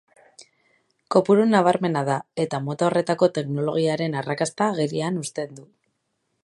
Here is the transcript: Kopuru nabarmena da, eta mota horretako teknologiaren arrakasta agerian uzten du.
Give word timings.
Kopuru 1.15 1.43
nabarmena 1.49 2.03
da, 2.07 2.15
eta 2.45 2.61
mota 2.69 2.89
horretako 2.89 3.31
teknologiaren 3.37 4.19
arrakasta 4.23 4.73
agerian 4.75 5.23
uzten 5.27 5.55
du. 5.61 5.71